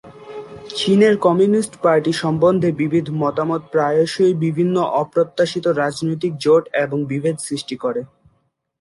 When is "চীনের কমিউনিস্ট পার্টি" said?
0.75-2.11